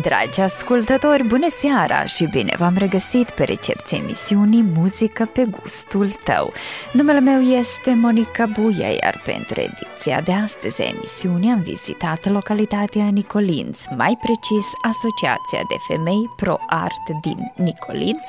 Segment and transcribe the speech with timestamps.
[0.00, 6.52] Dragi ascultători, bună seara și bine v-am regăsit pe recepție emisiunii Muzică pe gustul tău.
[6.92, 9.60] Numele meu este Monica Buia, iar pentru
[10.08, 16.58] ediția de astăzi a emisiunii am vizitat localitatea Nicolinț, mai precis Asociația de Femei Pro
[16.66, 18.22] Art din Nicolinț,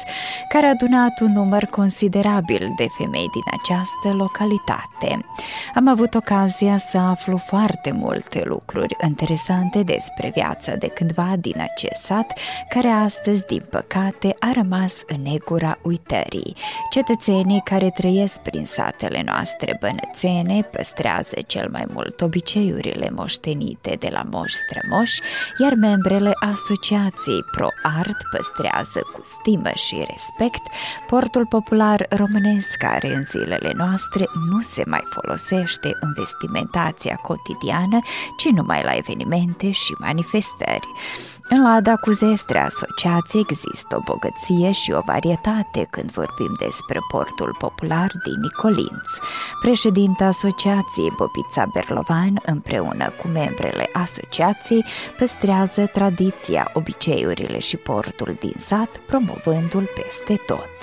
[0.49, 5.25] care a adunat un număr considerabil de femei din această localitate.
[5.75, 12.02] Am avut ocazia să aflu foarte multe lucruri interesante despre viața de cândva din acest
[12.03, 16.55] sat, care astăzi, din păcate, a rămas în negura uitării.
[16.89, 24.23] Cetățenii care trăiesc prin satele noastre bănățene păstrează cel mai mult obiceiurile moștenite de la
[24.31, 25.22] moș strămoși,
[25.58, 27.67] iar membrele Asociației Pro
[27.98, 30.62] Art păstrează cu stimă și respect
[31.08, 38.00] portul popular românesc care în zilele noastre nu se mai folosește în vestimentația cotidiană,
[38.38, 40.88] ci numai la evenimente și manifestări.
[41.52, 47.56] În Lada cu zestre asociație există o bogăție și o varietate când vorbim despre portul
[47.58, 49.08] popular din Nicolinț.
[49.61, 54.86] Președinta asociației Bobița Berlovan împreună cu membrele asociației
[55.17, 60.78] păstrează tradiția, obiceiurile și portul din sat, promovându-l peste tot.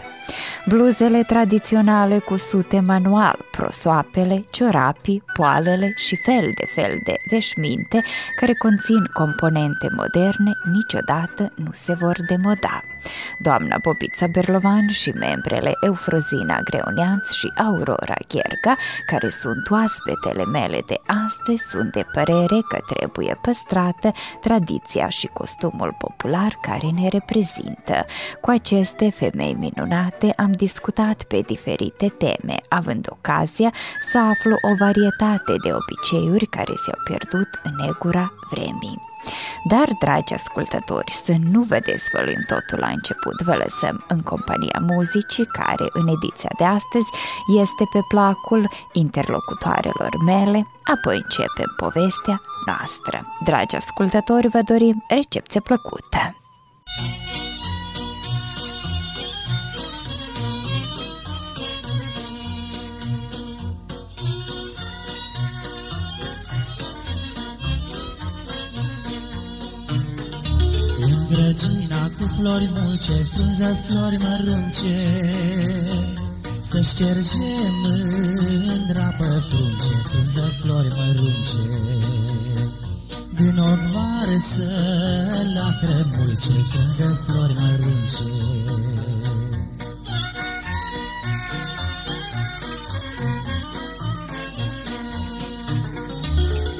[0.66, 8.02] Bluzele tradiționale cu sute manual, prosoapele, ciorapii, poalele și fel de fel de veșminte
[8.40, 12.82] care conțin componente moderne niciodată nu se vor demoda.
[13.38, 21.00] Doamna Bobița Berlovan și membrele Eufrozina Greoneanț și Aurora Gherga, care sunt oaspetele mele de
[21.06, 28.04] astăzi, sunt de părere că trebuie păstrată tradiția și costumul popular care ne reprezintă.
[28.40, 33.72] Cu aceste femei minunate am discutat pe diferite teme, având ocazia
[34.10, 39.05] să aflu o varietate de obiceiuri care s-au pierdut în negura vremii.
[39.64, 45.46] Dar, dragi ascultători, să nu vă dezvăluim totul la început, vă lăsăm în compania muzicii
[45.46, 47.10] care, în ediția de astăzi,
[47.46, 53.26] este pe placul interlocutoarelor mele, apoi începem povestea noastră.
[53.44, 56.45] Dragi ascultători, vă dorim recepție plăcută!
[72.36, 74.96] Flori mulce, frunză flori mărunce,
[76.70, 77.52] Să șterge
[77.82, 81.64] mândra pe frunce, frunză flori mărunce.
[83.36, 84.70] Din ochi varsă
[85.54, 88.28] lacră mulce, frunză flori mărunce.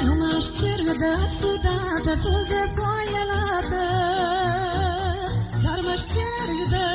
[0.05, 3.23] Nu mă șterg de sudată, frunză foaie
[5.97, 6.87] lată, șterg de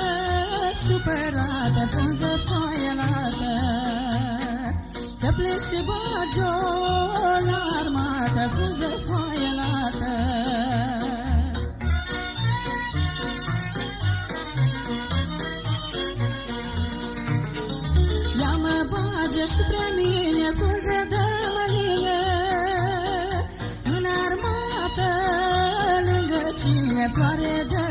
[0.88, 3.54] supărată, frunză foielată,
[5.20, 6.40] Că pleci și bagi
[7.50, 10.14] la armată, frunză foielată.
[18.40, 21.24] Ia mă bage și pre mine, frunză de
[21.56, 22.22] măline,
[23.84, 25.10] În armată,
[26.08, 27.91] lângă cine floare de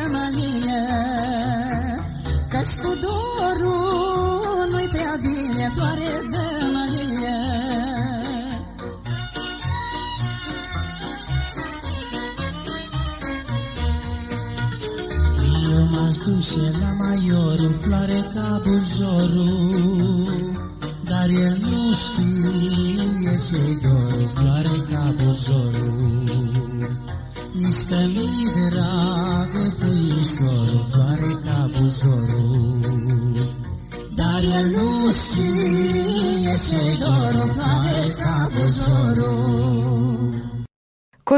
[2.60, 7.39] Că-și cu dorul nu-i prea bine floare de mălie.
[15.71, 20.28] Eu m-aș duce la maiorul, floare ca bujorul,
[21.04, 23.74] Dar el nu știe ce-i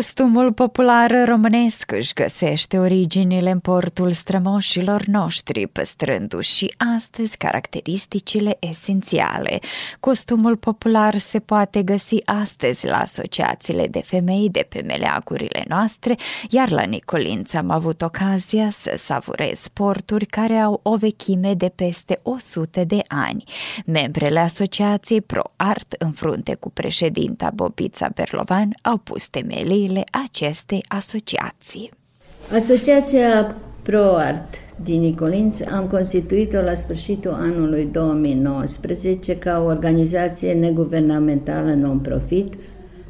[0.03, 9.59] Costumul popular românesc își găsește originile în portul strămoșilor noștri, păstrându-și și astăzi caracteristicile esențiale.
[10.01, 16.17] Costumul popular se poate găsi astăzi la asociațiile de femei de pe meleagurile noastre,
[16.51, 22.19] iar la Nicolință am avut ocazia să savurez sporturi care au o vechime de peste
[22.23, 23.45] 100 de ani.
[23.87, 30.85] Membrele asociației Pro Art, în frunte cu președinta Bobița Berlovan, au pus temelii ideile acestei
[30.89, 31.91] asociații.
[32.53, 34.55] Asociația ProArt
[34.85, 42.55] din Nicolinț am constituit-o la sfârșitul anului 2019 ca o organizație neguvernamentală non-profit,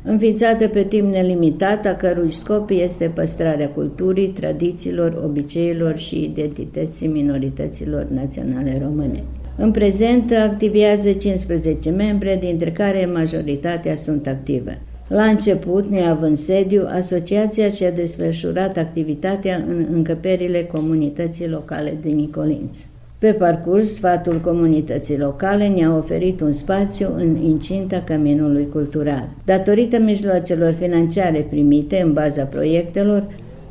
[0.02, 8.06] înființată pe timp nelimitat, a cărui scop este păstrarea culturii, tradițiilor, obiceiilor și identității minorităților
[8.10, 9.24] naționale române.
[9.56, 14.78] În prezent activează 15 membre, dintre care majoritatea sunt active.
[15.14, 22.78] La început, neavând sediu, asociația și-a desfășurat activitatea în încăperile comunității locale de Nicolinț.
[23.18, 29.28] Pe parcurs, sfatul comunității locale ne-a oferit un spațiu în incinta Căminului Cultural.
[29.44, 33.24] Datorită mijloacelor financiare primite în baza proiectelor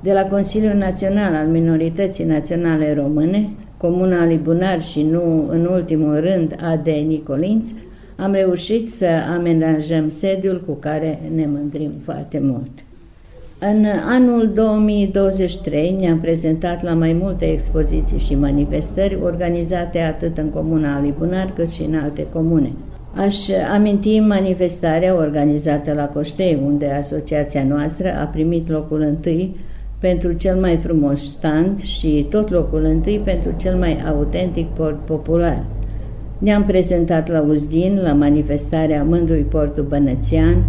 [0.04, 6.56] de la Consiliul Național al Minorității Naționale Române, Comuna Libunar și nu în ultimul rând
[6.72, 7.70] AD Nicolinț,
[8.22, 12.72] am reușit să amenajăm sediul cu care ne mândrim foarte mult.
[13.60, 20.96] În anul 2023 ne-am prezentat la mai multe expoziții și manifestări organizate atât în comuna
[20.96, 22.72] Alibunar cât și în alte comune.
[23.16, 29.56] Aș aminti manifestarea organizată la Coștei, unde asociația noastră a primit locul întâi
[30.00, 35.66] pentru cel mai frumos stand și tot locul întâi pentru cel mai autentic port popular–
[36.42, 40.64] ne-am prezentat la Uzdin, la manifestarea Mândrui Portul Bănățean,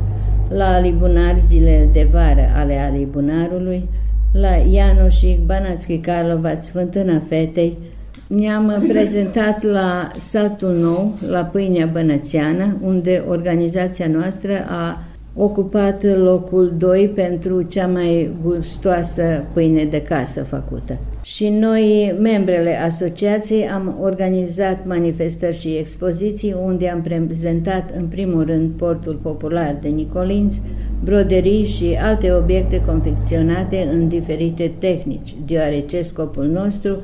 [0.48, 3.88] la Alibunar zile de vară ale Alibunarului,
[4.32, 7.78] la Ianoșic, Banațchi Carlovaț, Fântâna Fetei.
[8.26, 15.02] Ne-am prezentat la satul nou, la Pâinea Bănățeană, unde organizația noastră a
[15.34, 20.98] ocupat locul 2 pentru cea mai gustoasă pâine de casă făcută.
[21.22, 28.70] Și noi, membrele asociației, am organizat manifestări și expoziții unde am prezentat în primul rând
[28.70, 30.56] portul popular de Nicolinț,
[31.04, 36.96] broderii și alte obiecte confecționate în diferite tehnici, deoarece scopul nostru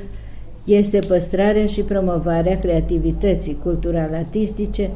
[0.65, 4.91] este păstrarea și promovarea creativității cultural-artistice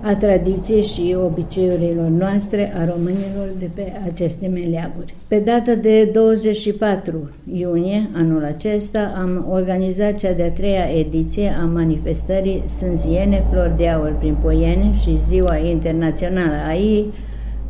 [0.00, 5.14] a tradiției și obiceiurilor noastre a românilor de pe aceste meleaguri.
[5.28, 12.62] Pe data de 24 iunie anul acesta am organizat cea de-a treia ediție a manifestării
[12.68, 17.12] Sânziene Flori de Aur prin Poiene și Ziua Internațională a ei,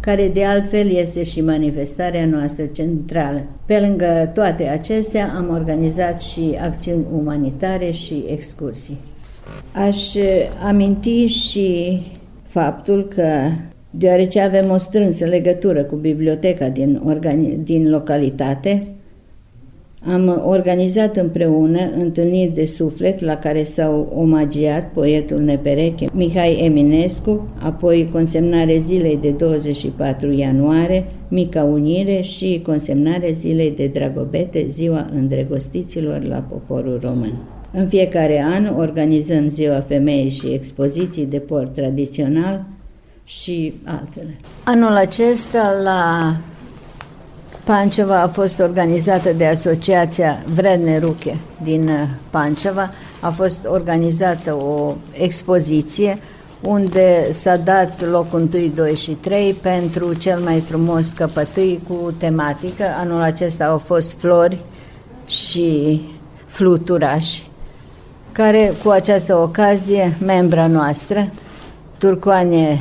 [0.00, 3.44] care de altfel este și manifestarea noastră centrală.
[3.64, 8.99] Pe lângă toate acestea am organizat și acțiuni umanitare și excursii.
[9.73, 10.14] Aș
[10.67, 12.00] aminti și
[12.61, 13.29] faptul că,
[13.91, 18.87] deoarece avem o strânsă legătură cu biblioteca din, organi- din localitate,
[20.06, 28.08] am organizat împreună întâlniri de suflet la care s-au omagiat poetul nepereche Mihai Eminescu, apoi
[28.12, 36.44] consemnare zilei de 24 ianuarie, Mica Unire și consemnare zilei de Dragobete, ziua îndrăgostiților la
[36.49, 37.32] poporul român.
[37.78, 42.64] În fiecare an organizăm Ziua Femeii și expoziții de port tradițional
[43.25, 44.35] și altele.
[44.64, 46.37] Anul acesta la
[47.64, 51.90] Panceva a fost organizată de Asociația Vredne Ruche din
[52.30, 52.90] Panceva.
[53.21, 56.18] A fost organizată o expoziție
[56.62, 62.85] unde s-a dat locul 1, 2 și 3 pentru cel mai frumos căpătâi cu tematică.
[62.99, 64.59] Anul acesta au fost flori
[65.26, 66.00] și
[66.47, 67.42] fluturași
[68.37, 71.33] care cu această ocazie, membra noastră,
[71.99, 72.78] Turcoane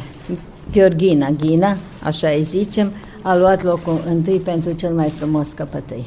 [0.72, 6.06] Gheorghina Ghina, așa îi zicem, a luat locul întâi pentru cel mai frumos căpătăi.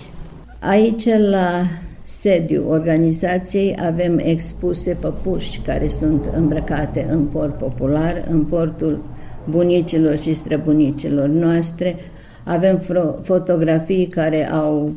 [0.61, 1.63] Aici, la
[2.03, 9.03] sediu organizației, avem expuse păpuși care sunt îmbrăcate în port popular, în portul
[9.51, 11.97] bunicilor și străbunicilor noastre.
[12.45, 12.83] Avem
[13.23, 14.93] fotografii care au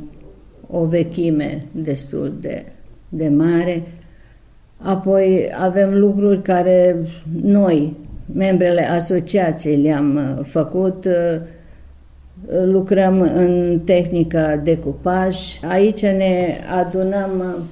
[0.67, 2.65] o vechime destul de,
[3.09, 3.83] de mare,
[4.81, 6.95] Apoi avem lucruri care
[7.41, 7.97] noi,
[8.33, 11.05] membrele asociației, le-am uh, făcut.
[11.05, 11.41] Uh,
[12.65, 15.37] lucrăm în tehnica de cupaj.
[15.69, 17.63] Aici ne adunăm uh,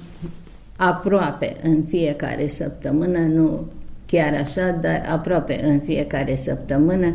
[0.76, 3.66] aproape în fiecare săptămână, nu
[4.06, 7.14] chiar așa, dar aproape în fiecare săptămână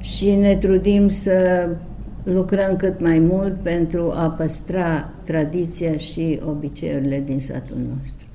[0.00, 1.68] și ne trudim să
[2.22, 8.27] lucrăm cât mai mult pentru a păstra tradiția și obiceiurile din satul nostru.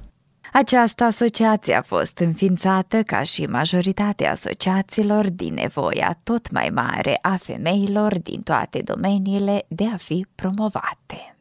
[0.53, 7.35] Această asociație a fost înființată ca și majoritatea asociațiilor din nevoia tot mai mare a
[7.35, 11.35] femeilor din toate domeniile de a fi promovate.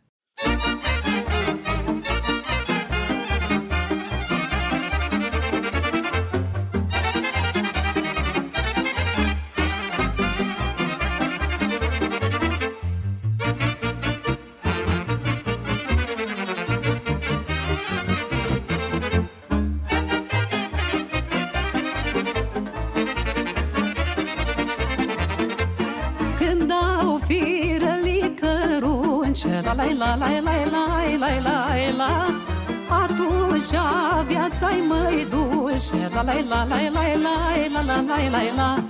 [29.49, 32.11] La la la la la la la la la
[33.03, 33.75] Atunci
[34.27, 37.35] viața-i mai dulce La la la la la la
[37.73, 38.85] la la la la la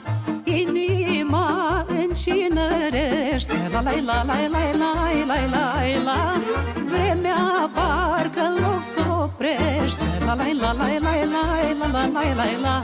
[0.45, 4.93] Inima încinărește La la la la la la
[5.27, 5.65] la la
[6.05, 6.41] la
[6.91, 12.45] Vremea parcă în loc s oprește La la la la la la la la la
[12.63, 12.83] la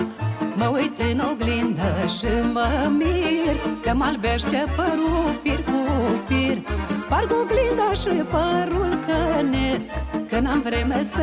[0.58, 5.80] Mă uit în oglindă și mă mir Că mă albește părul fir cu
[6.26, 6.58] fir.
[6.90, 9.94] Sparg oglinda și părul cănesc
[10.28, 11.22] Că n-am vreme să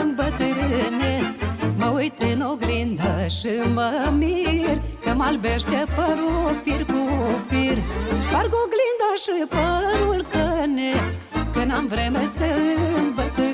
[0.00, 1.40] îmbătrânesc.
[1.76, 7.02] Mă uit în oglindă și mă mir Că mă albește părul fir cu
[7.48, 7.78] fir.
[8.22, 11.20] Sparg oglinda și părul cănesc
[11.52, 12.44] Că n-am vreme să
[12.98, 13.51] îmbătrânesc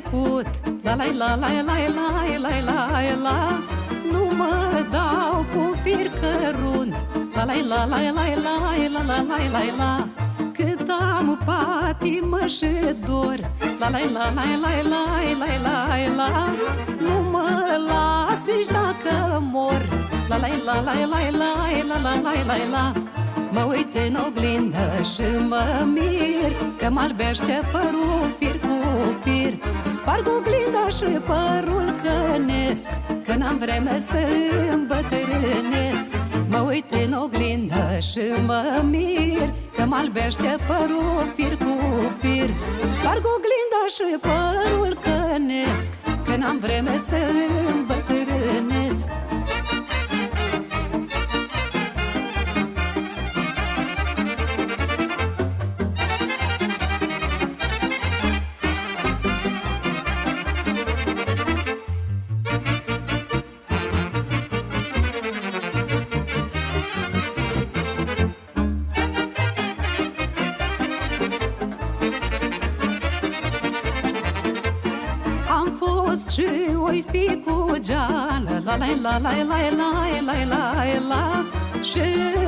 [0.00, 0.46] trecut
[0.82, 3.62] La la la la la la la la la
[4.12, 6.94] Nu mă dau cu fir cărunt
[7.34, 8.54] La la la la la la
[8.94, 10.08] la la la la la
[10.52, 12.70] Cât am patimă și
[13.06, 13.38] dor
[13.78, 15.02] La la la la la la
[15.38, 16.54] la la la
[17.00, 17.48] Nu mă
[17.88, 19.88] las nici dacă mor
[20.28, 21.18] La la la la la
[21.88, 22.92] la la la la la
[23.52, 28.76] Mă uit în oglindă și mă mir Că mă albește părul fir cu
[29.22, 29.54] fir
[30.00, 32.90] Sparg oglinda și părul cănesc
[33.24, 34.18] Că n-am vreme să
[34.72, 36.12] îmbătrânesc.
[36.48, 41.74] Mă uit în oglindă și mă mir Că mă albește părul fir cu
[42.20, 42.50] fir.
[42.94, 45.92] Sparg oglinda și părul cănesc
[46.24, 47.79] Că n-am vreme să îmbătrânesc
[78.86, 79.88] la la la la
[80.26, 81.44] la la la
[81.82, 82.00] Și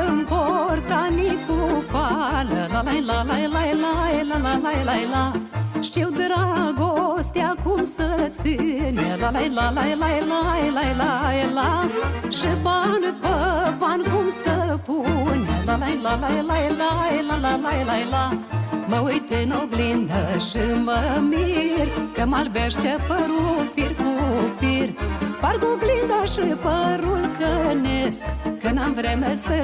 [0.08, 3.92] în portanii cu fală La la la la la la
[4.28, 5.32] la la la la la
[5.80, 10.40] Știu dragostea cum să ține La la la la la la
[10.74, 11.88] la la la
[12.30, 13.34] Și bani pe
[13.78, 16.58] bani cum să pune La la la la la
[17.28, 18.38] la la la la la
[18.86, 24.01] Mă uit în oglindă și mă mir Că mă albește părul fir cu fir
[25.52, 28.26] Sparg oglinda și părul cănesc
[28.62, 29.54] Că n-am vreme să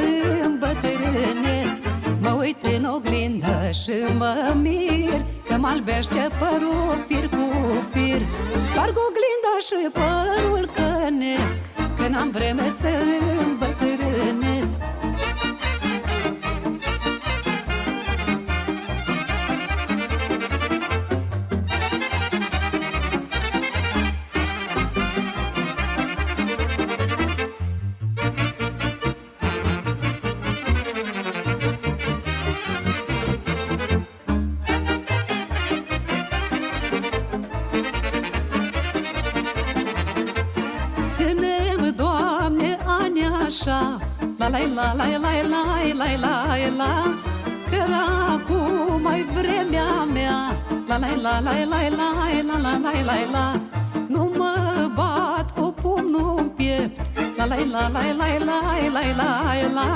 [0.45, 1.83] îmbătrânesc.
[2.21, 7.47] Mă uit în oglindă și mă mir Că mă albește părul fir cu
[7.93, 8.21] fir.
[8.67, 11.65] Sparg oglinda și părul cănesc
[11.99, 12.89] Că n-am vreme să
[13.47, 13.78] îmbătrânesc
[44.79, 45.63] la la la la
[46.01, 46.93] la la la la
[47.71, 47.83] Că
[48.35, 50.39] acum mai vremea mea
[50.89, 52.13] La la la la la la
[52.49, 53.61] la la la la la
[54.09, 54.55] Nu mă
[54.95, 57.01] bat cu pumnul în piept
[57.37, 58.59] La la la la la la
[58.95, 59.31] la la
[59.77, 59.89] la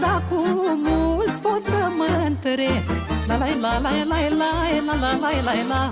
[0.00, 0.40] Da cu
[0.84, 2.84] mulți pot să mă întrec
[3.28, 4.50] La la la la la la
[4.86, 5.90] la la la la la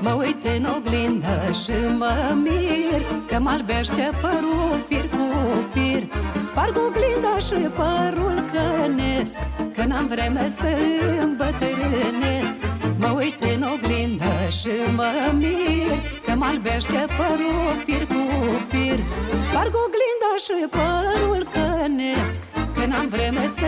[0.00, 5.26] Mă uit în oglindă și mă mir Că mă albește părul fir cu
[5.72, 6.21] fir
[6.62, 9.40] Sparg oglinda și părul cănesc
[9.74, 10.76] Că n-am vreme să
[11.20, 12.60] îmbătrânesc.
[12.98, 18.22] Mă uit în oglindă și mă mir Că mă albește părul fir cu
[18.68, 18.98] fir.
[19.44, 22.42] Sparg oglinda și părul cănesc
[22.74, 23.66] Că n-am vreme să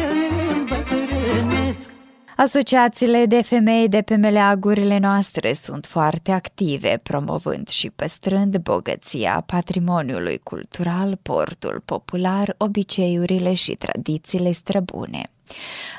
[0.57, 1.94] îmbătrânesc
[2.37, 10.41] Asociațiile de femei de pe meleagurile noastre sunt foarte active, promovând și păstrând bogăția patrimoniului
[10.43, 15.29] cultural, portul popular, obiceiurile și tradițiile străbune.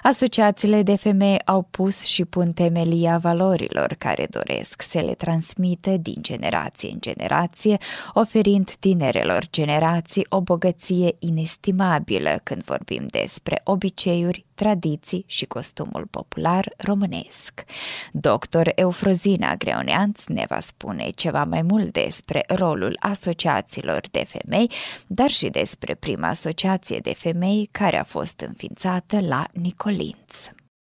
[0.03, 6.15] Asociațiile de femei au pus și pun temelia valorilor care doresc să le transmită din
[6.21, 7.77] generație în generație,
[8.13, 17.63] oferind tinerelor generații o bogăție inestimabilă când vorbim despre obiceiuri, tradiții și costumul popular românesc.
[18.11, 24.71] Doctor Eufrozina Greoneanț ne va spune ceva mai mult despre rolul asociațiilor de femei,
[25.07, 30.49] dar și despre prima asociație de femei care a fost înființată la Nicolinț.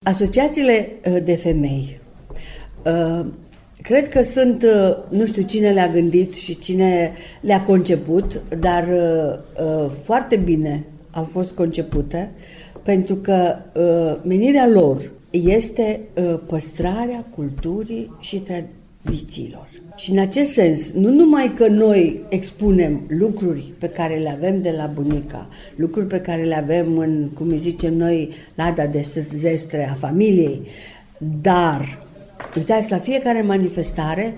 [0.05, 1.99] Asociațiile uh, de femei
[2.85, 3.25] uh,
[3.81, 8.87] Cred că sunt, uh, nu știu cine le-a gândit și cine le-a conceput, dar
[10.03, 12.31] foarte bine au fost concepute
[12.83, 13.55] pentru că
[14.23, 15.99] menirea lor este
[16.45, 19.67] păstrarea culturii și tradițiilor.
[19.95, 24.73] Și în acest sens, nu numai că noi expunem lucruri pe care le avem de
[24.77, 29.01] la bunica, lucruri pe care le avem în, cum îi zicem noi, lada de
[29.35, 30.61] zestre a familiei,
[31.41, 32.03] dar,
[32.55, 34.33] uitați, la fiecare manifestare,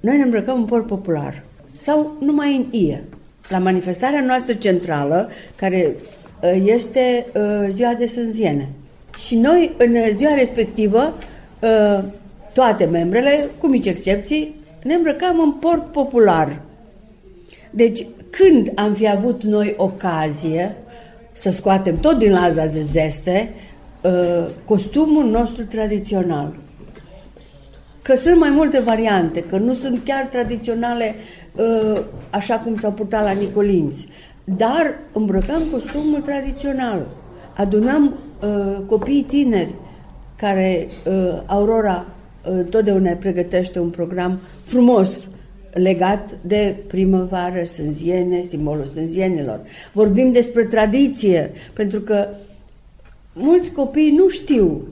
[0.00, 1.42] noi ne îmbrăcăm în port popular
[1.78, 3.04] sau numai în ie.
[3.48, 6.15] La manifestarea noastră centrală, care uh,
[6.64, 8.68] este uh, ziua de sânziene.
[9.18, 11.14] Și noi, în ziua respectivă,
[11.60, 12.04] uh,
[12.54, 16.60] toate membrele, cu mici excepții, ne îmbrăcam în port popular.
[17.70, 20.76] Deci, când am fi avut noi ocazie
[21.32, 23.54] să scoatem tot din laza de zeste
[24.00, 26.56] uh, costumul nostru tradițional.
[28.02, 31.14] Că sunt mai multe variante, că nu sunt chiar tradiționale
[31.56, 34.08] uh, așa cum s-au purtat la Nicolinți,
[34.56, 37.06] dar îmbrăcăm costumul tradițional.
[37.56, 39.74] Adunăm uh, copiii tineri
[40.36, 40.88] care
[41.46, 42.06] Aurora
[42.70, 45.28] totdeauna pregătește un program frumos
[45.72, 49.60] legat de primăvară, sânziene, simbolul sânzienilor.
[49.92, 52.28] Vorbim despre tradiție, pentru că
[53.32, 54.88] mulți copii nu știu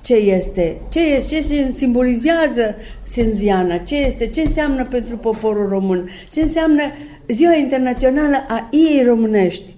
[0.00, 2.74] ce este, ce, este, ce se simbolizează
[3.08, 6.82] Sânziana, ce este, ce înseamnă pentru poporul român, ce înseamnă
[7.28, 9.74] Ziua Internațională a ei românești.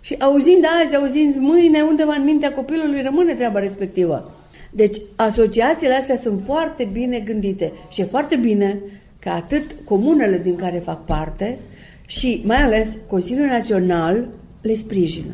[0.00, 4.34] Și auzind azi, auzind mâine, undeva în mintea copilului rămâne treaba respectivă.
[4.70, 8.80] Deci, asociațiile astea sunt foarte bine gândite și e foarte bine
[9.18, 11.58] că atât comunele din care fac parte
[12.06, 14.28] și mai ales Consiliul Național
[14.62, 15.32] le sprijină.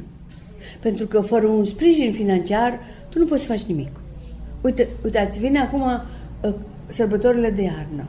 [0.81, 3.91] Pentru că fără un sprijin financiar, tu nu poți să faci nimic.
[4.61, 6.55] Uite, uitați, vine acum uh,
[6.89, 8.07] sărbătorile de iarnă.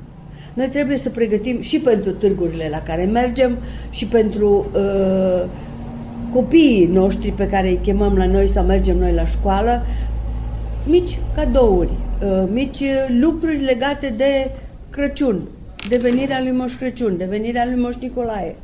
[0.54, 3.58] Noi trebuie să pregătim și pentru târgurile la care mergem
[3.90, 5.46] și pentru uh,
[6.32, 9.86] copiii noștri pe care îi chemăm la noi sau mergem noi la școală,
[10.86, 11.92] mici cadouri,
[12.24, 12.84] uh, mici
[13.20, 14.52] lucruri legate de
[14.90, 15.42] Crăciun,
[15.90, 18.56] de venirea lui Moș Crăciun, de venirea lui Moș Nicolae.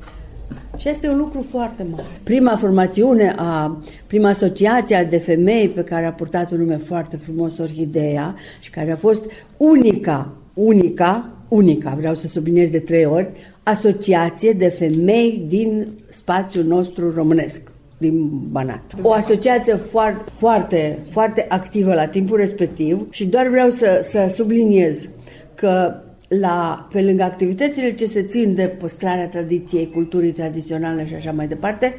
[0.78, 2.04] Și este un lucru foarte mare.
[2.24, 7.58] Prima formațiune, a, prima asociație de femei pe care a purtat un nume foarte frumos,
[7.58, 9.26] Orhidea, și care a fost
[9.58, 13.30] unica, unica, unica, vreau să subliniez de trei ori,
[13.64, 17.62] asociație de femei din spațiul nostru românesc
[17.98, 18.82] din Banat.
[19.02, 25.10] O asociație foarte, foarte, foarte activă la timpul respectiv și doar vreau să, să subliniez
[25.56, 31.32] că la, pe lângă activitățile ce se țin de păstrarea tradiției, culturii tradiționale și așa
[31.32, 31.96] mai departe,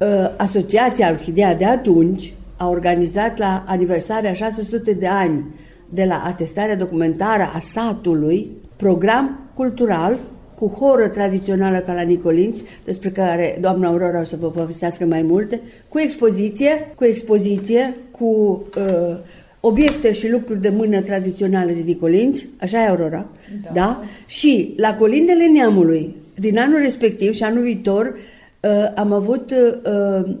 [0.00, 5.44] ă, Asociația Orhidea de atunci a organizat la aniversarea 600 de ani
[5.88, 10.18] de la atestarea documentară a satului program cultural
[10.54, 15.22] cu horă tradițională ca la Nicolinț, despre care doamna Aurora o să vă povestească mai
[15.22, 19.16] multe, cu expoziție, cu expoziție, cu uh,
[19.60, 23.26] obiecte și lucruri de mână tradiționale de Nicolinț, așa e Aurora,
[23.62, 23.70] da.
[23.72, 24.02] da?
[24.26, 28.14] Și la Colindele Neamului, din anul respectiv și anul viitor,
[28.60, 30.36] uh, am avut uh,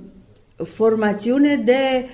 [0.64, 2.04] formațiune de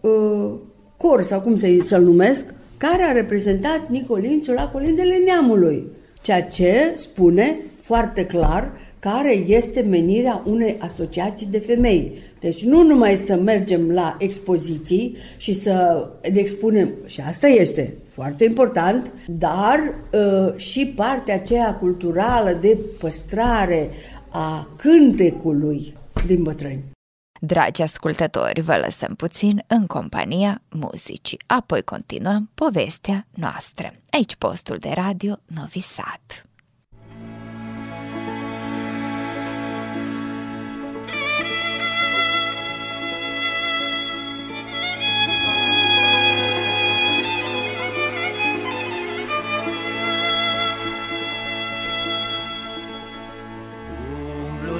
[0.00, 0.50] uh,
[0.96, 5.86] cor, sau cum să-i, să-l numesc, care a reprezentat Nicolințul la Colindele Neamului
[6.22, 12.12] ceea ce spune foarte clar care este menirea unei asociații de femei.
[12.40, 18.44] Deci nu numai să mergem la expoziții și să ne expunem, și asta este foarte
[18.44, 23.90] important, dar uh, și partea aceea culturală de păstrare
[24.28, 25.94] a cântecului
[26.26, 26.95] din bătrâni.
[27.40, 33.92] Dragi ascultători, vă lăsăm puțin în compania muzicii, apoi continuăm povestea noastră.
[34.10, 36.46] Aici postul de radio Novi Sad.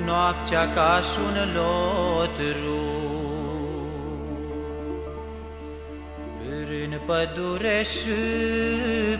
[0.06, 2.84] Noaptea ca și un lotru.
[6.38, 8.18] Prin pădure și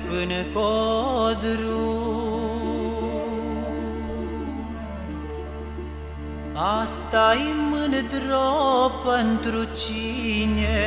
[0.08, 2.06] până codru.
[6.54, 10.86] Asta-i mândro pentru cine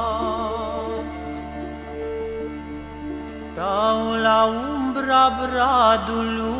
[5.25, 6.50] abradul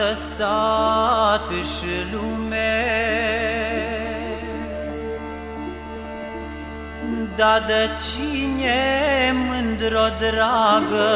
[0.00, 2.84] de sat și lume,
[7.36, 11.10] Da de cine mândro dragă,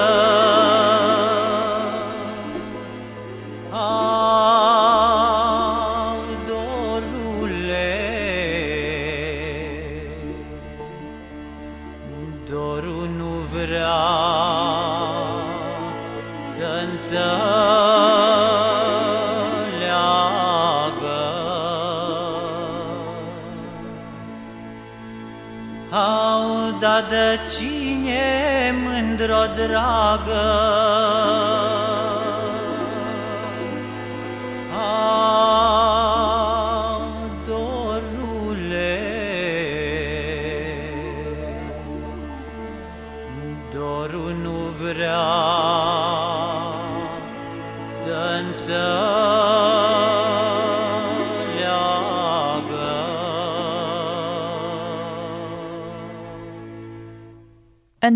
[29.54, 30.83] dragă.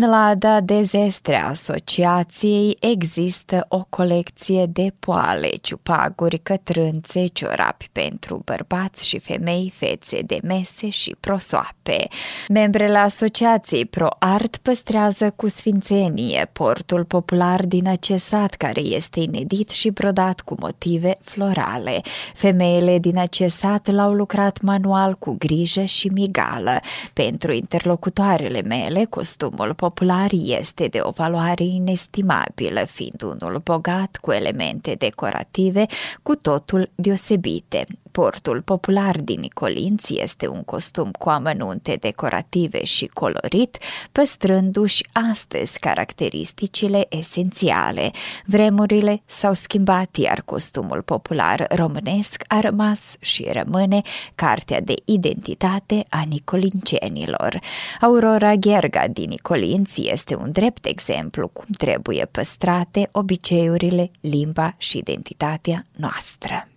[0.01, 9.07] În lada de zestre asociației există o colecție de poale, ciupaguri, cătrânțe, ciorapi pentru bărbați
[9.07, 12.07] și femei, fețe de mese și prosoape.
[12.47, 19.89] Membrele asociației ProArt păstrează cu sfințenie portul popular din acest sat care este inedit și
[19.89, 22.01] brodat cu motive florale.
[22.33, 26.79] Femeile din acest sat l-au lucrat manual cu grijă și migală.
[27.13, 29.87] Pentru interlocutoarele mele, costumul popular
[30.31, 35.85] este de o valoare inestimabilă, fiind unul bogat cu elemente decorative
[36.23, 37.85] cu totul deosebite.
[38.11, 43.77] Portul popular din Nicolinți este un costum cu amănunte decorative și colorit,
[44.11, 48.11] păstrându-și astăzi caracteristicile esențiale.
[48.45, 54.01] Vremurile s-au schimbat, iar costumul popular românesc a rămas și rămâne
[54.35, 57.59] cartea de identitate a nicolincenilor.
[58.01, 65.85] Aurora Gherga din Nicolinți este un drept exemplu cum trebuie păstrate obiceiurile, limba și identitatea
[65.95, 66.68] noastră.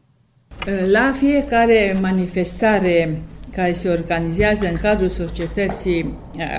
[0.84, 3.18] La fiecare manifestare
[3.54, 6.14] care se organizează în cadrul societății,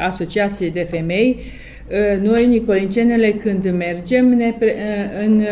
[0.08, 1.40] asociației de femei,
[2.22, 4.76] noi, nicolincenele, când mergem, ne, pre,
[5.26, 5.44] în,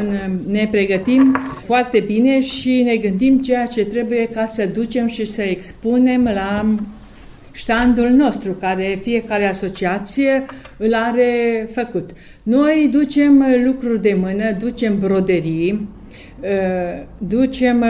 [0.00, 5.24] în, ne pregătim foarte bine și ne gândim ceea ce trebuie ca să ducem și
[5.24, 6.74] să expunem la
[7.52, 10.44] ștandul nostru, care fiecare asociație
[10.76, 12.10] îl are făcut.
[12.42, 15.88] Noi ducem lucruri de mână, ducem broderii,
[17.18, 17.84] ducem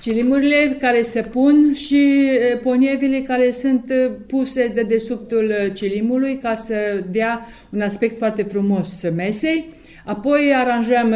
[0.00, 2.18] cilimurile care se pun și
[2.62, 3.92] ponievile care sunt
[4.26, 6.74] puse de desubtul cilimului ca să
[7.10, 9.64] dea un aspect foarte frumos mesei.
[10.04, 11.14] Apoi aranjăm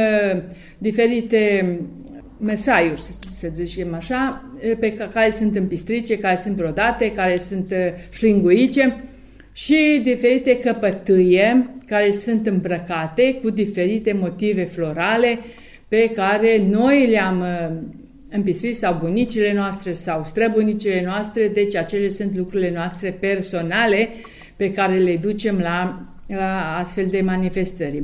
[0.79, 1.79] diferite
[2.38, 7.75] mesaiuri, să zicem așa, pe care sunt împistrice, care sunt brodate, care sunt
[8.11, 9.05] șlinguice
[9.53, 15.38] și diferite căpătâie care sunt îmbrăcate cu diferite motive florale
[15.88, 17.44] pe care noi le-am
[18.31, 24.09] împistrit sau bunicile noastre sau străbunicile noastre, deci acele sunt lucrurile noastre personale
[24.57, 28.03] pe care le ducem la, la astfel de manifestări.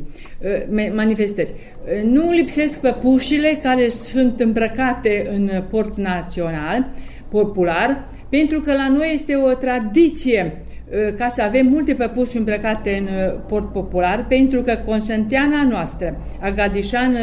[0.68, 1.52] Uh, manifestări.
[1.52, 6.90] Uh, nu lipsesc păpușile care sunt îmbrăcate în port național,
[7.30, 10.71] popular, pentru că la noi este o tradiție uh,
[11.18, 17.16] ca să avem multe păpuși îmbrăcate în port popular, pentru că Constantiana noastră, Agadișan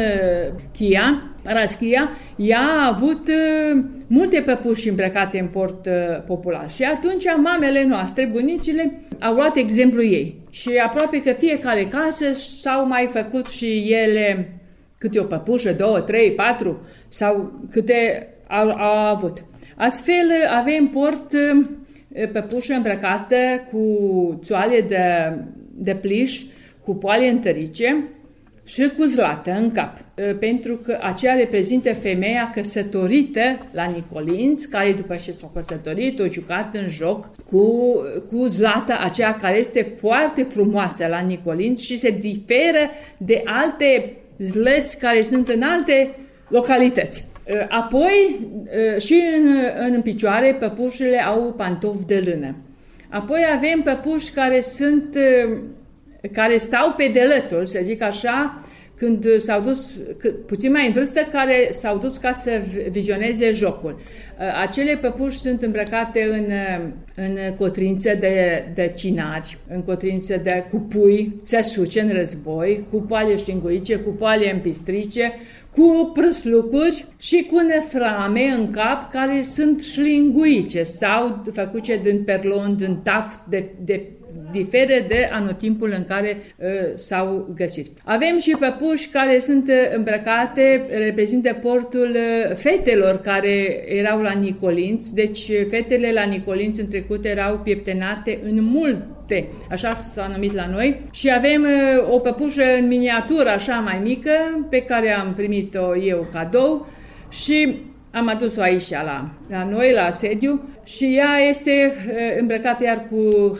[0.72, 7.24] Chia, Paraschia, ea a avut uh, multe păpuși îmbrăcate în port uh, popular și atunci
[7.42, 10.38] mamele noastre, bunicile, au luat exemplu ei.
[10.50, 14.52] Și aproape că fiecare casă s-au mai făcut și ele
[14.98, 19.44] câte o păpușă, două, trei, patru sau câte au, au avut.
[19.76, 21.32] Astfel avem port
[22.10, 23.36] uh, păpușă îmbrăcată
[23.70, 23.84] cu
[24.42, 25.34] țoale de,
[25.74, 26.42] de pliș,
[26.84, 28.08] cu poale întărice,
[28.70, 29.98] și cu zlată în cap,
[30.38, 36.74] pentru că aceea reprezintă femeia căsătorită la Nicolinț, care după ce s-a căsătorit, a jucat
[36.74, 37.92] în joc cu,
[38.30, 44.98] cu zlată, aceea care este foarte frumoasă la Nicolinț și se diferă de alte zlăți
[44.98, 46.14] care sunt în alte
[46.48, 47.29] localități.
[47.68, 48.46] Apoi,
[48.98, 49.56] și în,
[49.94, 52.56] în picioare, păpușile au pantofi de lână.
[53.08, 55.16] Apoi avem păpuși care sunt
[56.32, 58.64] care stau pe delături, să zic așa,
[59.00, 59.92] când s-au dus,
[60.46, 62.60] puțin mai în vârstă, care s-au dus ca să
[62.90, 64.00] vizioneze jocul.
[64.00, 70.66] Uh, acele păpuși sunt îmbrăcate în, uh, în cotrință de, de cinari, în cotrință de
[70.70, 75.32] cupui, țesuce în război, cu poale știnguice, cu poale împistrice,
[75.70, 82.96] cu prăslucuri și cu neframe în cap care sunt șlinguice sau făcute din perlon, din
[83.02, 84.10] taft de, de
[84.52, 87.88] diferă de anotimpul în care uh, s-au găsit.
[88.04, 95.08] Avem și păpuși care sunt uh, îmbrăcate, reprezintă portul uh, fetelor care erau la Nicolinț,
[95.08, 100.66] deci uh, fetele la Nicolinț în trecut erau pieptenate în multe, așa s-a numit la
[100.66, 105.96] noi, și avem uh, o păpușă în miniatură așa mai mică pe care am primit-o
[105.96, 106.86] eu cadou.
[107.30, 107.76] Și
[108.10, 111.92] am adus-o aici la, la noi, la sediu și ea este
[112.40, 113.50] îmbrăcată iar cu,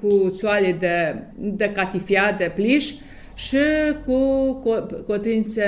[0.00, 2.92] cu țoale de, de catifia, de pliș
[3.34, 3.58] și
[4.06, 4.50] cu
[5.06, 5.62] cotrință,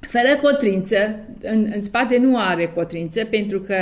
[0.00, 0.96] fără cotrință,
[1.42, 3.76] în, în spate nu are cotrință pentru că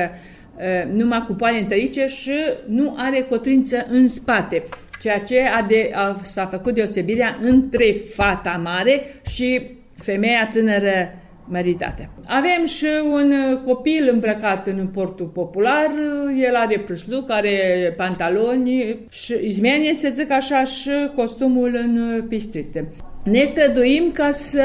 [0.93, 2.33] numai cu poale întărice și
[2.67, 4.63] nu are cotrință în spate,
[5.01, 9.61] ceea ce a de, a, s-a făcut deosebirea între fata mare și
[9.97, 12.11] femeia tânără meritate.
[12.27, 15.91] Avem și un uh, copil îmbrăcat în portul popular,
[16.37, 22.93] el are prâsluc, are pantaloni și izmenie, să zic așa, și costumul în uh, pistrite.
[23.25, 24.65] Ne străduim ca să,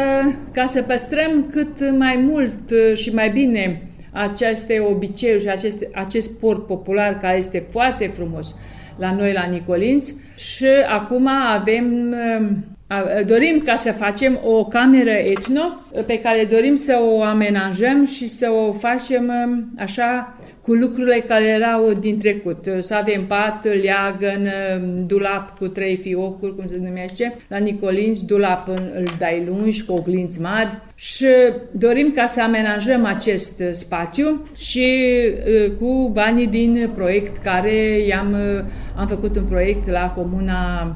[0.53, 6.39] ca să păstrăm cât mai mult uh, și mai bine aceste obiceiuri și acest, acest
[6.39, 8.55] port popular care este foarte frumos
[8.97, 12.15] la noi la Nicolinți și acum avem
[13.25, 15.61] Dorim ca să facem o cameră etno
[16.05, 19.31] pe care dorim să o amenajăm și să o facem
[19.77, 22.65] așa cu lucrurile care erau din trecut.
[22.79, 24.47] Să avem pat, leagăn,
[25.05, 30.41] dulap cu trei fiocuri, cum se numește, la Nicolinți, dulap îl dai lungi, cu oglinți
[30.41, 31.27] mari și
[31.71, 34.87] dorim ca să amenajăm acest spațiu și
[35.79, 38.35] cu banii din proiect care i-am
[38.95, 40.95] am făcut un proiect la Comuna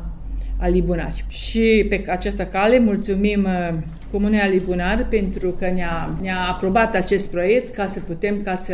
[0.62, 1.26] Alibunari.
[1.28, 3.74] Și pe această cale mulțumim uh,
[4.12, 8.74] Comunei Alibunar pentru că ne-a, ne-a aprobat acest proiect ca să putem ca să,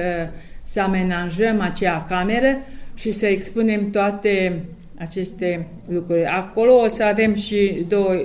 [0.63, 2.57] să amenajăm acea cameră
[2.95, 4.61] și să expunem toate
[4.97, 6.25] aceste lucruri.
[6.25, 8.15] Acolo o să avem și două,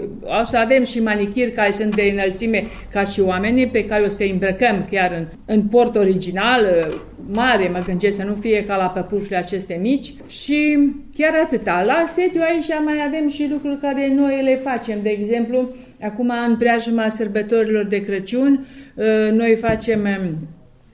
[0.40, 4.08] o să avem și manichiri care sunt de înălțime ca și oamenii pe care o
[4.08, 6.64] să îmbrăcăm chiar în, în port original,
[7.30, 10.78] mare, mă gândesc să nu fie ca la păpușile aceste mici și
[11.16, 11.82] chiar atâta.
[11.86, 14.98] La sediu aici mai avem și lucruri care noi le facem.
[15.02, 15.68] De exemplu,
[16.02, 18.66] acum în preajma sărbătorilor de Crăciun,
[19.32, 20.08] noi facem,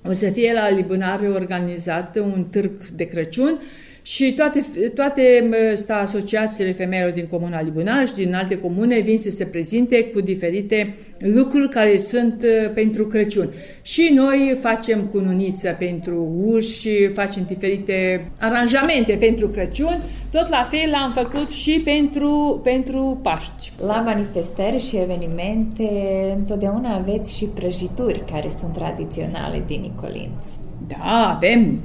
[0.09, 3.61] o să fie la Libunare organizat un târg de Crăciun
[4.09, 9.45] și toate, toate sta, asociațiile femeilor din Comuna Libunaj, din alte comune, vin să se
[9.45, 13.53] prezinte cu diferite lucruri care sunt uh, pentru Crăciun.
[13.83, 21.13] Și noi facem cununiță pentru uși, facem diferite aranjamente pentru Crăciun, tot la fel am
[21.13, 23.73] făcut și pentru, pentru Paști.
[23.87, 25.89] La manifestări și evenimente
[26.37, 30.68] întotdeauna aveți și prăjituri care sunt tradiționale din Nicolinți.
[30.87, 31.81] Da, avem,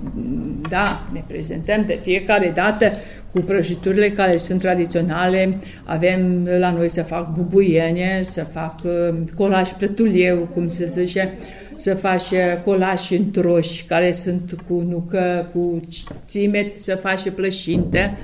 [0.70, 2.92] da, ne prezentăm de fiecare dată
[3.32, 5.58] cu prăjiturile care sunt tradiționale.
[5.86, 11.34] Avem la noi să fac bubuiene, să fac uh, colaj prătulieu, cum se zice,
[11.76, 15.82] să faci colaj întroși, care sunt cu nucă, cu
[16.28, 18.18] țimet, să faci plășintă,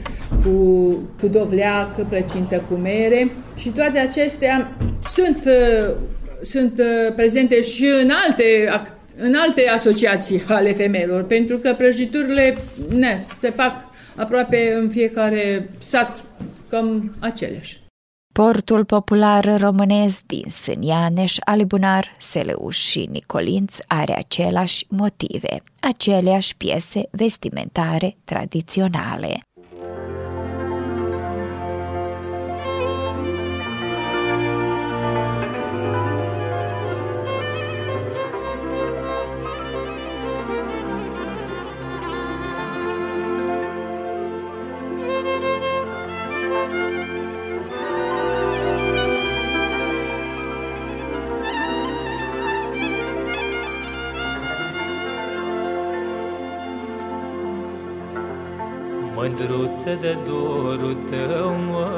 [0.43, 0.51] cu,
[1.19, 4.77] cu dovleac, plăcintă cu mere și toate acestea
[5.07, 5.95] sunt, uh,
[6.41, 12.57] sunt uh, prezente și în alte activități în alte asociații ale femeilor, pentru că prăjiturile
[12.89, 16.23] ne, se fac aproape în fiecare sat
[16.69, 17.79] cam aceleași.
[18.33, 28.17] Portul popular românesc din Sânianeș, Alibunar, Seleuș și Nicolinț are aceleași motive, aceleași piese vestimentare
[28.23, 29.39] tradiționale.
[59.39, 61.89] Mândruță de dorul tău, mă,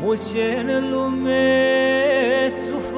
[0.00, 2.91] Mult ce în lume sufăr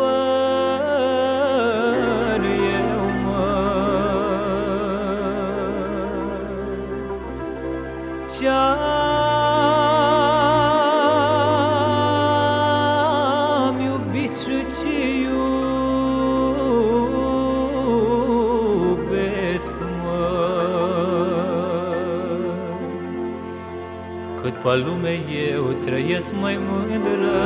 [24.65, 25.19] Cât pe lume
[25.55, 27.41] eu trăiesc mai mândră.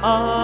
[0.00, 0.41] Au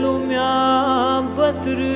[0.00, 1.92] lumea bătrânește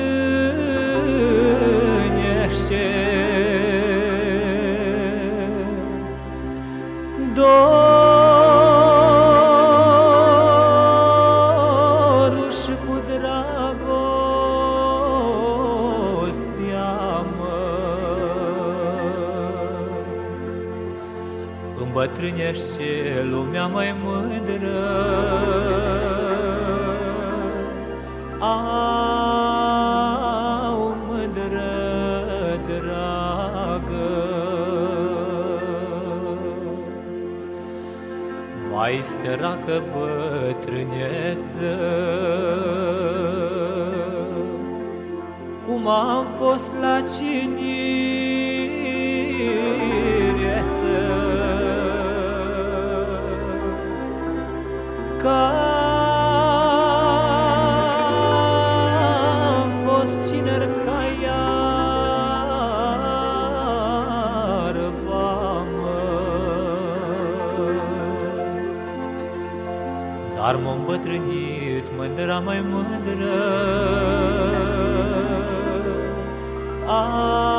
[38.71, 41.77] Vai săracă bătrâneță
[45.67, 47.37] Cum am fost la cinireță
[70.87, 73.35] îmbătrânit mândra mai mândră.
[76.87, 77.56] Au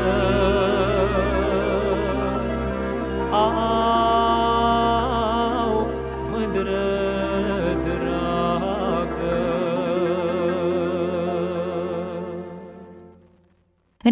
[0.00, 0.39] mândră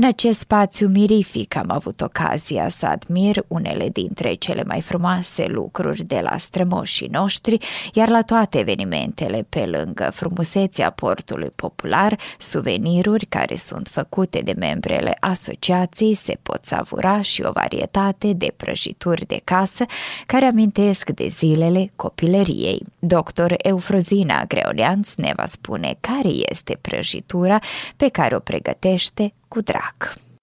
[0.00, 6.02] În acest spațiu mirific am avut ocazia să admir unele dintre cele mai frumoase lucruri
[6.02, 7.58] de la strămoșii noștri,
[7.92, 15.16] iar la toate evenimentele, pe lângă frumusețea portului popular, suveniruri care sunt făcute de membrele
[15.20, 19.84] asociației se pot savura și o varietate de prăjituri de casă
[20.26, 22.82] care amintesc de zilele copilăriei.
[22.98, 27.58] Doctor Eufrozina Greoleanț ne va spune care este prăjitura
[27.96, 29.94] pe care o pregătește cu drag.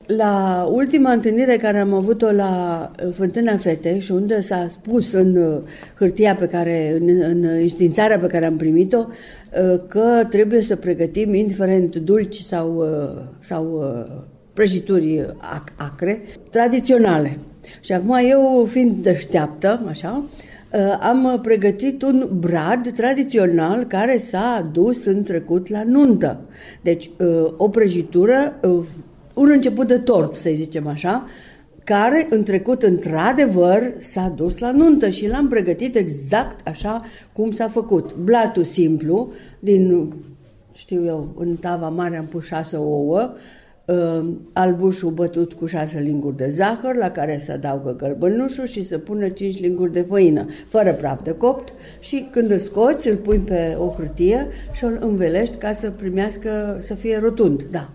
[0.08, 5.36] La ultima întâlnire care am avut-o la uh, Fântâna Fetei și unde s-a spus în
[5.36, 5.62] uh,
[5.98, 11.34] hârtia pe care, în, în înștiințarea pe care am primit-o, uh, că trebuie să pregătim,
[11.34, 12.86] indiferent dulci sau,
[13.40, 13.84] sau
[14.54, 15.36] prăjituri
[15.76, 17.38] acre, tradiționale.
[17.80, 20.24] Și acum eu, fiind deșteaptă, așa,
[21.00, 26.40] am pregătit un brad tradițional care s-a dus în trecut la nuntă.
[26.82, 27.10] Deci,
[27.58, 28.60] o prăjitură
[29.34, 31.26] un început de tort, să zicem așa,
[31.84, 37.02] care în trecut, într-adevăr, s-a dus la nuntă și l-am pregătit exact așa
[37.34, 38.16] cum s-a făcut.
[38.16, 40.14] Blatul simplu, din,
[40.74, 43.40] știu eu, în tava mare am pus șase ouă, uh,
[44.54, 49.30] albușul bătut cu șase linguri de zahăr, la care se adaugă gălbănușul și se pune
[49.30, 53.76] cinci linguri de făină, fără praf de copt și când îl scoți, îl pui pe
[53.80, 57.90] o hârtie și îl învelești ca să primească, să fie rotund, da.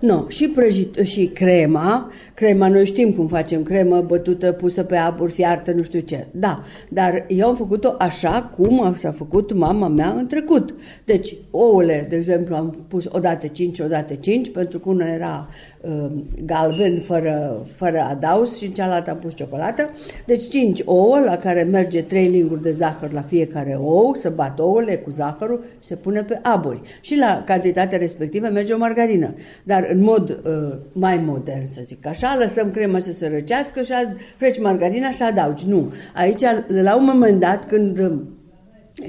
[0.00, 5.30] No, și, prăjit, și crema, crema, noi știm cum facem cremă bătută, pusă pe abur,
[5.30, 6.26] fiartă, nu știu ce.
[6.30, 10.74] Da, dar eu am făcut-o așa cum s-a făcut mama mea în trecut.
[11.04, 15.48] Deci, ouăle, de exemplu, am pus odată 5, odată 5, pentru că una era
[15.80, 16.06] uh,
[16.44, 19.90] galben, fără, fără adaus și în cealaltă am pus ciocolată.
[20.26, 24.58] Deci 5 ouă, la care merge 3 linguri de zahăr la fiecare ou, să bat
[24.58, 26.80] ouăle cu zahărul și se pune pe aburi.
[27.00, 29.34] Și la cantitatea respectivă merge o margarină.
[29.64, 33.92] Dar în mod uh, mai modern, să zic așa, lăsăm crema să se răcească și
[34.36, 35.68] freci margarina și adaugi.
[35.68, 35.92] Nu.
[36.14, 38.12] Aici, la un moment dat, când,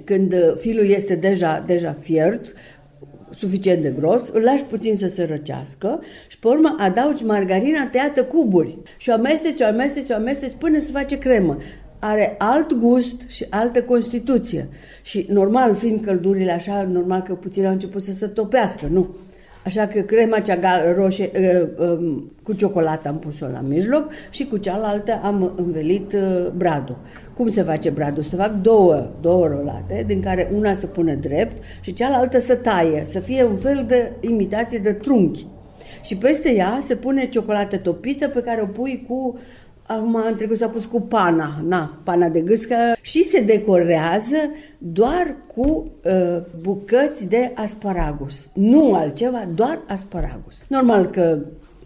[0.04, 2.54] când filul este deja, deja fiert,
[3.36, 8.24] suficient de gros, îl lași puțin să se răcească și pe urmă adaugi margarina tăiată
[8.24, 11.58] cuburi și o amesteci, o amesteci, o amesteci până se face cremă.
[12.00, 14.68] Are alt gust și altă constituție.
[15.02, 19.16] Și normal, fiind căldurile așa, normal că puțin au început să se topească, nu?
[19.66, 24.58] Așa că crema cea roșie uh, um, cu ciocolată am pus-o la mijloc și cu
[24.58, 26.98] cealaltă am învelit uh, bradul.
[27.34, 28.24] Cum se face bradul?
[28.24, 33.06] Se fac două, două rolate, din care una să pună drept și cealaltă să taie,
[33.10, 35.46] să fie un fel de imitație de trunchi.
[36.02, 39.40] Și peste ea se pune ciocolată topită pe care o pui cu
[39.98, 44.36] Acum în trecut s-a pus cu pana, na, pana de gâscă și se decorează
[44.78, 48.48] doar cu uh, bucăți de asparagus.
[48.54, 50.64] Nu altceva, doar asparagus.
[50.68, 51.38] Normal că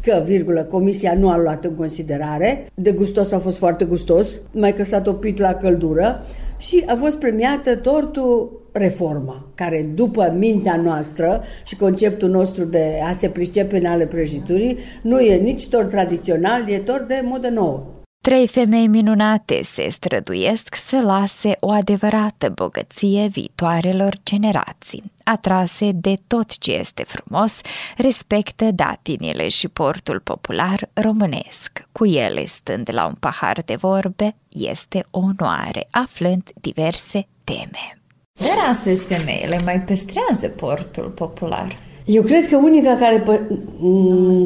[0.01, 2.67] că, virgulă, comisia nu a luat în considerare.
[2.73, 6.25] De gustos a fost foarte gustos, mai că s-a topit la căldură
[6.57, 13.13] și a fost premiată tortul reforma, care după mintea noastră și conceptul nostru de a
[13.13, 17.83] se pricepe în ale prăjiturii, nu e nici tort tradițional, e tort de modă nouă.
[18.25, 25.03] Trei femei minunate se străduiesc să lase o adevărată bogăție viitoarelor generații.
[25.23, 27.61] Atrase de tot ce este frumos,
[27.97, 31.87] respectă datinile și portul popular românesc.
[31.91, 37.99] Cu ele, stând la un pahar de vorbe, este o onoare, aflând diverse teme.
[38.39, 41.77] Dar astăzi femeile mai păstrează portul popular.
[42.05, 43.39] Eu cred că unica care pă,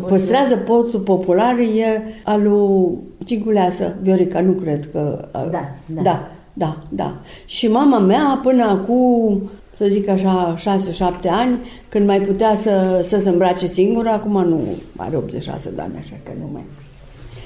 [0.07, 5.27] păstrează portul popular e al lui Cinculeasă, Viorica, nu cred că...
[5.31, 5.49] Da,
[5.85, 6.01] da.
[6.01, 7.13] Da, da, da.
[7.45, 9.41] Și mama mea, până acum,
[9.77, 11.57] să zic așa, 6-7 ani,
[11.89, 14.61] când mai putea să, să se îmbrace singură, acum nu,
[14.95, 16.63] are 86 de ani, așa că nu mai,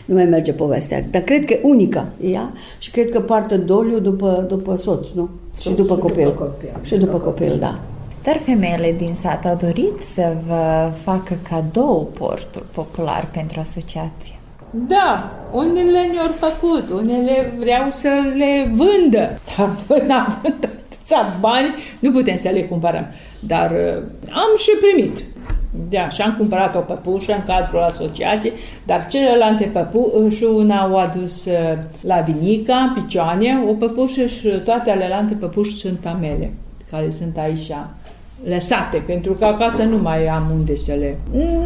[0.05, 1.03] nu mai merge povestea.
[1.11, 5.29] Dar cred că unica e ea și cred că poartă doliu după, după soț, nu?
[5.59, 6.23] Și, și după copil.
[6.23, 6.79] După copil.
[6.83, 7.79] Și după copil, da.
[8.23, 14.39] Dar femeile din sat au dorit să vă facă cadou portul popular pentru asociație.
[14.75, 19.39] Da, unele ne-au făcut, unele vreau să le vândă.
[19.57, 20.81] Dar până am vândut
[21.39, 23.05] bani, nu putem să le cumpărăm.
[23.39, 25.23] Dar uh, am și primit.
[25.89, 28.53] Da, și am cumpărat o păpușă în cadrul asociației,
[28.85, 35.33] dar celelalte păpuși, una au adus uh, la Vinica, Picioane, o păpușă și toate alelalte
[35.33, 36.53] păpuși sunt a mele,
[36.91, 37.71] care sunt aici
[38.49, 41.17] lăsate, pentru că acasă nu mai am unde să le...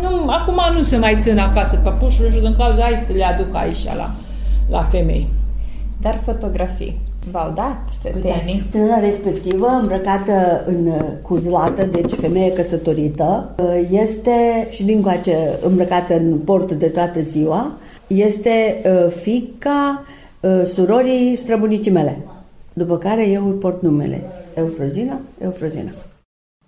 [0.02, 3.56] Nu, acum nu se mai țin acasă păpușul și din cauza hai să le aduc
[3.56, 4.10] aici la,
[4.70, 5.30] la femei.
[6.02, 6.98] Dar fotografii.
[7.32, 7.78] V-au dat
[8.16, 15.38] Uite, tânăra respectivă, îmbrăcată în uh, cuzlată, deci femeie căsătorită, uh, este și din coace
[15.62, 17.72] îmbrăcată în port de toată ziua,
[18.08, 20.02] este uh, fica
[20.66, 22.18] surorii străbunicii mele,
[22.74, 24.22] după care eu îi port numele.
[24.54, 25.90] Eufrozina, Eufrozina.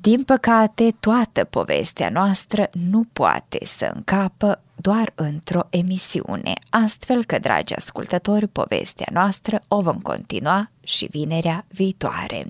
[0.02, 7.74] Din păcate, toată povestea noastră nu poate să încapă doar într-o emisiune, astfel că, dragi
[7.74, 12.46] ascultători, povestea noastră o vom continua și vinerea viitoare.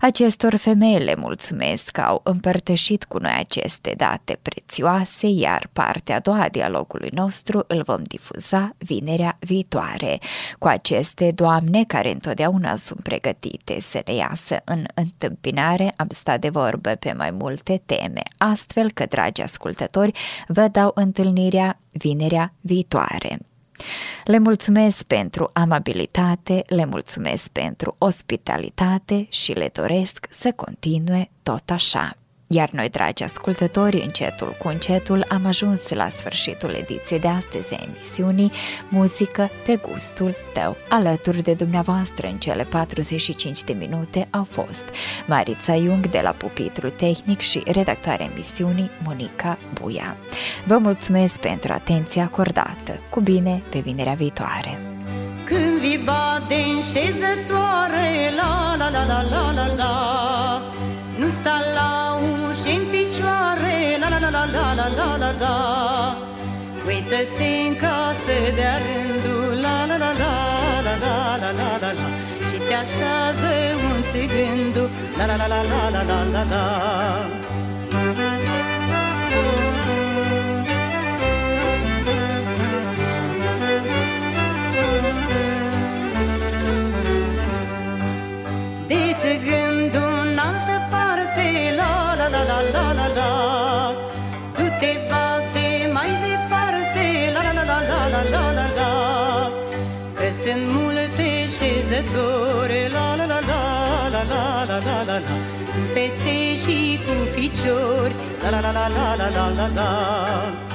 [0.00, 6.18] Acestor femei le mulțumesc că au împărtășit cu noi aceste date prețioase, iar partea a
[6.18, 10.18] doua a dialogului nostru îl vom difuza vinerea viitoare.
[10.58, 16.48] Cu aceste doamne care întotdeauna sunt pregătite să ne iasă în întâmpinare, am stat de
[16.48, 20.12] vorbă pe mai multe teme, astfel că, dragi ascultători,
[20.46, 21.59] vă dau întâlnirea
[21.90, 23.38] vinerea viitoare.
[24.24, 32.19] Le mulțumesc pentru amabilitate, le mulțumesc pentru ospitalitate și le doresc să continue tot așa.
[32.52, 37.84] Iar noi, dragi ascultători, încetul cu încetul am ajuns la sfârșitul ediției de astăzi a
[37.88, 38.50] emisiunii
[38.88, 40.76] Muzică pe gustul tău.
[40.88, 44.84] Alături de dumneavoastră în cele 45 de minute au fost
[45.26, 50.16] Marița Jung de la Pupitrul Tehnic și redactoarea emisiunii Monica Buia.
[50.64, 53.00] Vă mulțumesc pentru atenția acordată.
[53.10, 54.78] Cu bine pe vinerea viitoare!
[55.44, 60.60] Când vii bate în șezătoare, la la la la la la la
[61.20, 61.90] Nu sta la
[62.48, 65.56] uși în picioare, la la la la la la la la la
[66.86, 70.34] Uită-te în casă de-a rândul, la la la la
[70.86, 72.06] la la la la la la
[72.48, 73.52] Și te așează
[73.88, 74.84] un țigându,
[75.18, 76.64] la la la la la la la la la
[101.60, 103.60] șezători La la la la
[104.10, 105.18] la la la la la la
[105.72, 110.69] Cu fete și cu ficiori La la la la la la la la la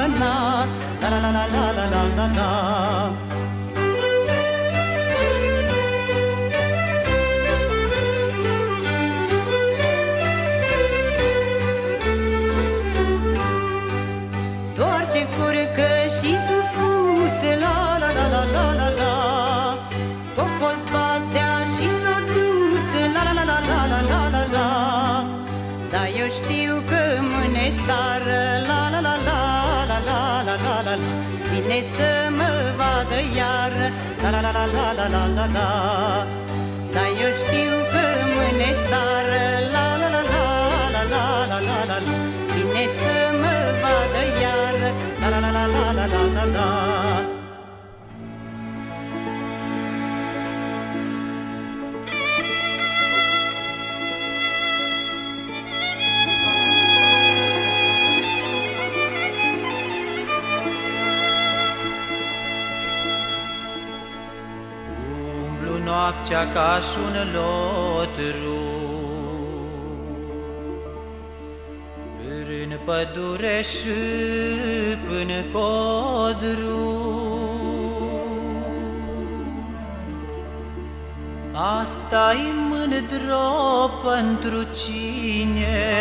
[0.00, 0.68] nedepănat
[1.00, 3.29] La la la la la la la la la
[31.70, 33.72] Vine să mă vadă iar
[34.22, 35.68] La la la la la la la la la
[36.94, 38.04] Dar eu știu că
[38.34, 39.44] mâine sară
[39.74, 40.46] La la la la
[40.94, 41.98] la la la la la la
[42.54, 44.76] Vine să mă vadă iar
[45.20, 47.09] La la la la la la la la la
[66.30, 68.58] noaptea ca și un lotru
[72.18, 73.88] Prin pădure și
[75.08, 76.98] până codru.
[81.52, 86.00] Asta-i mândro pentru cine